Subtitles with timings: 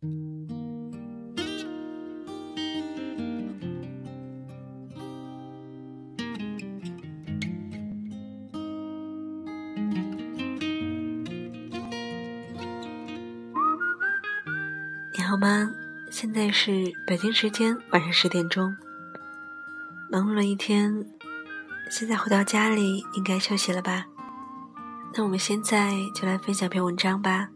[0.00, 0.08] 你
[15.24, 15.74] 好吗？
[16.12, 18.76] 现在是北京时间晚上十点钟。
[20.08, 21.04] 忙碌了一天，
[21.90, 24.06] 现在回到家里应该休息了吧？
[25.16, 27.48] 那我们现在就来分享篇文章吧。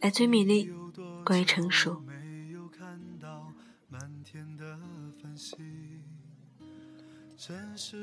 [0.00, 0.70] 来自米粒，
[1.24, 2.02] 关于成熟。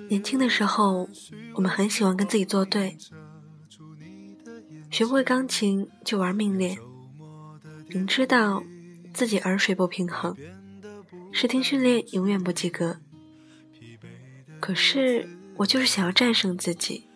[0.10, 1.10] 年轻的时候，
[1.56, 2.98] 我们很喜欢跟自己作对，
[4.90, 6.78] 学不会钢琴就玩命练，
[7.88, 8.64] 明知道
[9.14, 10.36] 自己耳水不平衡，
[11.32, 13.00] 视听训练永远不及格。
[14.60, 17.08] 可是我就是想要战胜自己，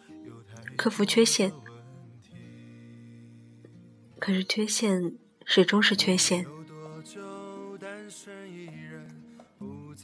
[0.76, 1.52] 克服缺陷。
[4.18, 5.14] 可是缺陷
[5.46, 6.46] 始终是缺陷。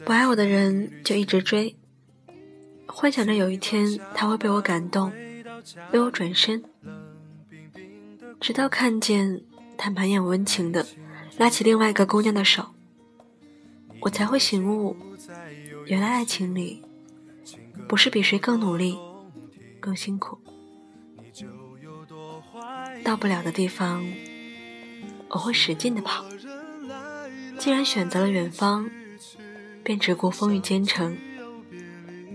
[0.05, 1.75] 不爱我的人就一直追，
[2.87, 5.11] 幻想着有一天他会被我感动，
[5.91, 6.63] 为我转身。
[8.39, 9.41] 直到看见
[9.77, 10.85] 他满眼温情的
[11.37, 12.73] 拉起另外一个姑娘的手，
[13.99, 14.95] 我才会醒悟，
[15.85, 16.83] 原来爱情里。
[17.87, 18.97] 不是比谁更努力、
[19.79, 20.37] 更辛苦，
[23.03, 24.05] 到不了的地方，
[25.31, 26.25] 我会使劲的跑。
[27.57, 28.89] 既然选择了远方，
[29.83, 31.17] 便只顾风雨兼程，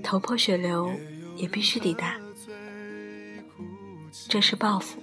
[0.03, 0.91] 头破血流
[1.37, 2.17] 也必须抵达。
[4.29, 5.03] 这是报复，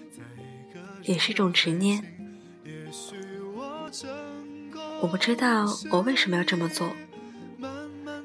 [1.04, 2.04] 也是一种执念。
[5.02, 6.90] 我不知道我为什么要这么做。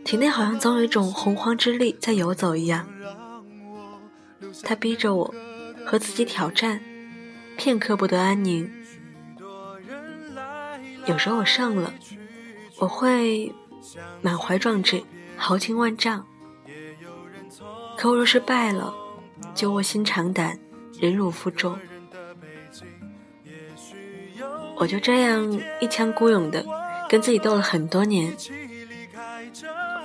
[0.05, 2.89] 体内好像总有一种洪荒之力在游走一样，
[4.63, 5.35] 他逼着我
[5.85, 6.81] 和自己挑战，
[7.59, 8.71] 片刻不得安宁。
[11.09, 11.93] 有时候我胜了，
[12.79, 13.53] 我会
[14.21, 15.03] 满怀壮志，
[15.39, 16.23] 豪情万丈；
[17.97, 18.95] 可我若是败了，
[19.55, 20.59] 就卧薪尝胆，
[21.01, 21.79] 忍辱负重。
[24.77, 26.63] 我就这样一腔孤勇的
[27.09, 28.37] 跟自己斗了很多年。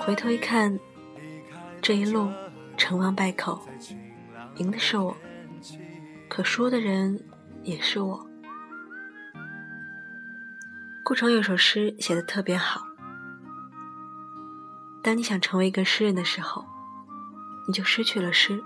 [0.00, 0.80] 回头一看，
[1.82, 2.30] 这一路
[2.78, 3.60] 成王败寇，
[4.56, 5.14] 赢的是我，
[6.28, 7.22] 可输的人
[7.62, 8.26] 也是我。
[11.04, 12.80] 顾城有首诗写的特别好：
[15.02, 16.64] 当你想成为一个诗人的时候，
[17.68, 18.56] 你就失去了诗；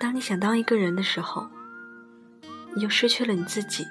[0.00, 1.50] 当你想当一个人的时候，
[2.74, 3.86] 你就失去了你自己。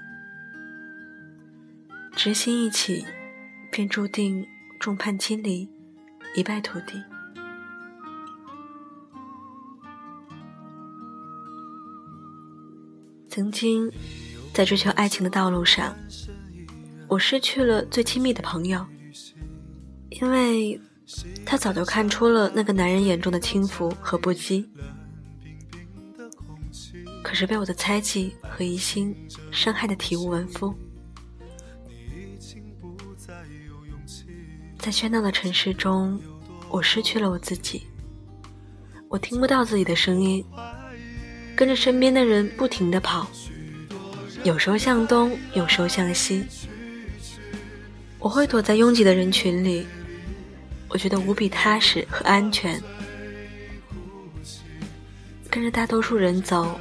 [2.14, 3.06] 执心一起，
[3.72, 4.46] 便注定。
[4.80, 5.68] 众叛亲离，
[6.36, 7.04] 一败涂地。
[13.28, 13.92] 曾经，
[14.54, 15.96] 在追求爱情的道路上，
[17.08, 18.86] 我失去了最亲密的朋友，
[20.10, 20.80] 因为
[21.46, 24.66] 他早就看出了那个男人眼中的轻浮和不羁，
[27.24, 29.16] 可是被我的猜忌和疑心
[29.52, 30.74] 伤害的体无完肤。
[34.78, 36.20] 在喧闹的城市中，
[36.70, 37.84] 我失去了我自己。
[39.10, 40.44] 我听不到自己的声音，
[41.56, 43.26] 跟着身边的人不停地跑，
[44.44, 46.46] 有时候向东，有时候向西。
[48.20, 49.86] 我会躲在拥挤的人群里，
[50.90, 52.82] 我觉得无比踏实和安全。
[55.50, 56.80] 跟着大多数人走，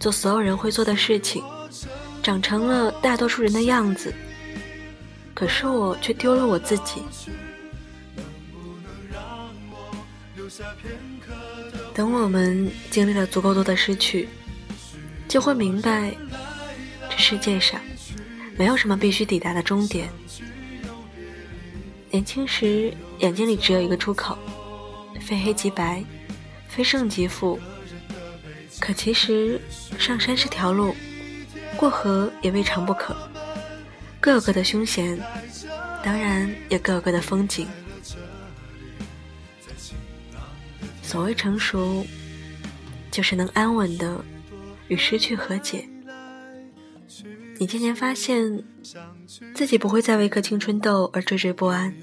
[0.00, 1.42] 做所有人会做的事情，
[2.22, 4.12] 长成了大多数人的样子。
[5.32, 7.02] 可是我却丢了我自己。
[11.94, 14.28] 等我们经历了足够多的失去，
[15.28, 16.14] 就会明白，
[17.10, 17.80] 这世界上
[18.56, 20.08] 没有什么必须抵达的终点。
[22.14, 24.38] 年轻时眼睛里只有一个出口，
[25.20, 26.00] 非黑即白，
[26.68, 27.58] 非胜即负。
[28.78, 29.60] 可其实
[29.98, 30.94] 上山是条路，
[31.76, 33.16] 过河也未尝不可。
[34.20, 35.18] 各有各的凶险，
[36.04, 37.66] 当然也各有各的风景。
[41.02, 42.06] 所谓成熟，
[43.10, 44.24] 就是能安稳的
[44.86, 45.84] 与失去和解。
[47.58, 48.64] 你渐渐发现
[49.54, 51.94] 自己不会再为一颗青春痘而惴惴不安。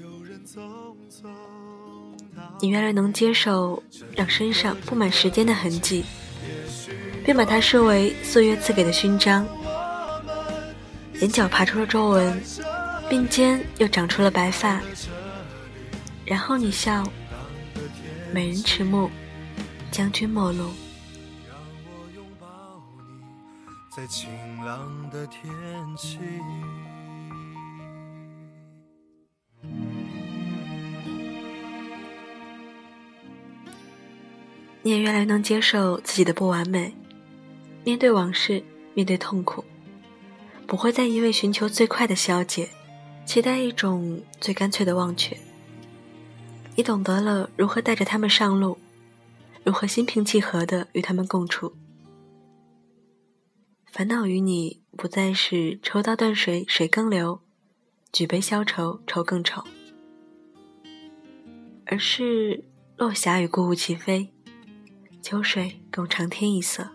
[2.60, 3.82] 你越来能接受
[4.14, 6.04] 让身上布满时间的痕迹，
[7.24, 9.46] 便把它视为岁月赐给的勋章。
[11.20, 12.40] 眼角爬出了皱纹，
[13.10, 14.80] 鬓间又长出了白发。
[16.24, 17.04] 然后你笑，
[18.32, 19.10] 美人迟暮，
[19.90, 20.70] 将军末路。
[23.94, 24.30] 在晴
[24.64, 25.52] 朗的天
[25.98, 26.18] 气。
[34.80, 36.94] 你也越来越能接受自己的不完美，
[37.84, 39.62] 面对往事，面对痛苦，
[40.66, 42.70] 不会再一味寻求最快的消解，
[43.26, 45.36] 期待一种最干脆的忘却。
[46.76, 48.78] 你懂得了如何带着他们上路，
[49.62, 51.74] 如何心平气和的与他们共处。
[53.92, 57.42] 烦恼与你不再是抽刀断水水更流，
[58.10, 59.62] 举杯消愁愁更愁，
[61.84, 62.64] 而是
[62.96, 64.32] 落霞与孤鹜齐飞。
[65.20, 66.88] 秋水共长天一色。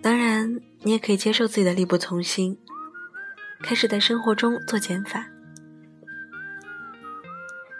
[0.00, 2.56] 当然，你也可以接受自己的力不从心，
[3.64, 5.28] 开始在生活中做减法。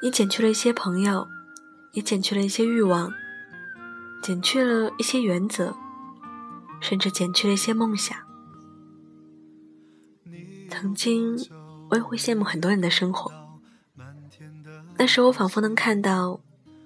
[0.02, 1.28] 你减去了一些朋友，
[1.92, 3.12] 也减去了一些欲望，
[4.20, 5.76] 减去了一些原则，
[6.80, 8.16] 甚至减去了一些梦想。
[10.68, 11.36] 曾经，
[11.90, 13.32] 我也会羡慕很多人的生活，
[14.96, 16.40] 那时我仿佛能看到。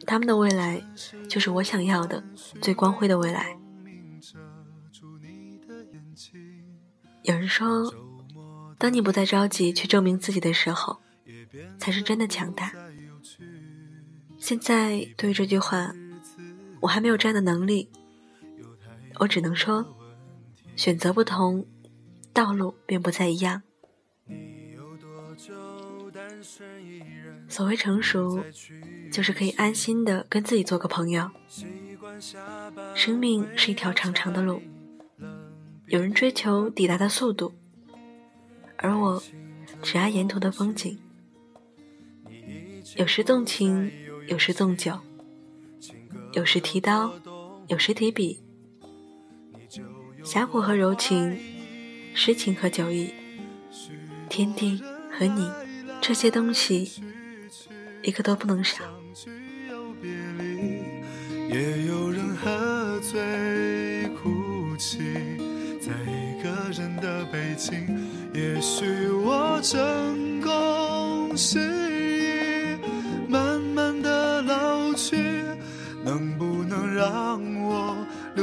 [0.06, 0.86] 他们的未来，
[1.30, 2.22] 就是我想要的
[2.60, 3.56] 最光辉的未来。
[7.22, 7.90] 有人说，
[8.76, 11.00] 当你不再着急去证明自己的时候，
[11.78, 12.70] 才是真的强大。
[14.38, 15.94] 现在对于这句话，
[16.80, 17.88] 我还没有这样的能力。
[19.18, 19.84] 我只能说，
[20.76, 21.66] 选择不同，
[22.32, 23.62] 道路便不再一样。
[27.48, 28.42] 所谓成熟。
[29.12, 31.30] 就是可以安心的跟自己做个朋友。
[32.96, 34.60] 生命是一条长长的路，
[35.86, 37.54] 有人追求抵达的速度，
[38.76, 39.22] 而我
[39.82, 40.98] 只爱沿途的风景。
[42.96, 43.88] 有时纵情，
[44.26, 44.98] 有时纵酒，
[46.32, 47.12] 有时提刀，
[47.68, 48.43] 有时提笔。
[50.24, 51.38] 峡谷和柔情，
[52.14, 53.12] 诗情和酒意，
[54.30, 54.82] 天地
[55.12, 55.46] 和你，
[56.00, 56.90] 这些东西
[58.02, 58.82] 一个都不能少。
[61.50, 64.98] 也有人喝醉哭泣，
[65.78, 67.86] 在一个人的北京。
[68.32, 71.60] 也许我成功失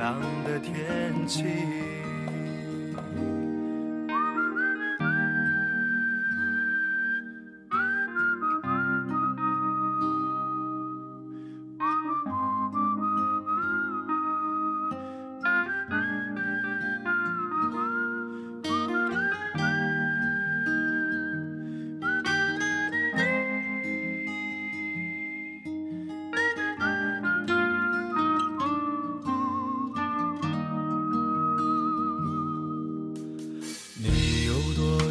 [0.00, 1.99] 朗的天气。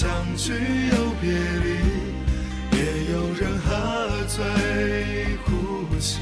[0.00, 0.52] 相聚
[0.92, 1.66] 又别离，
[2.70, 2.78] 也
[3.10, 4.44] 有人喝醉
[5.44, 5.50] 哭
[5.98, 6.20] 泣，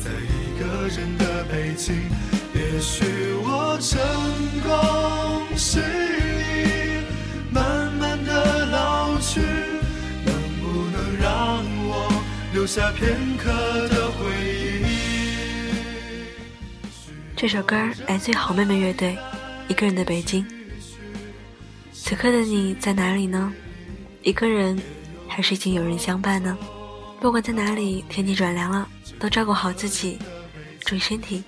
[0.00, 1.94] 在一个人的北京。
[2.52, 3.04] 也许
[3.44, 4.00] 我成
[4.64, 7.04] 功失意，
[7.52, 9.42] 慢慢的老去，
[10.24, 12.10] 能不能让我
[12.52, 13.48] 留下片刻
[13.90, 14.26] 的回
[14.82, 16.26] 忆？
[17.36, 17.76] 这首歌
[18.08, 19.10] 来自好妹妹乐队，
[19.68, 20.44] 《一个人的北京》。
[22.08, 23.52] 此刻的你在哪里呢？
[24.22, 24.80] 一个人，
[25.28, 26.56] 还是已经有人相伴呢？
[27.20, 28.88] 不管在哪里，天气转凉了，
[29.18, 30.18] 都照顾好自己，
[30.80, 31.44] 注意身体。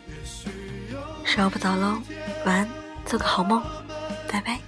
[1.25, 2.03] 时候不早喽，
[2.45, 2.69] 晚安，
[3.07, 3.63] 做个好梦，
[4.31, 4.61] 拜拜。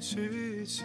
[0.00, 0.84] 去去。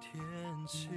[0.00, 0.88] 天气。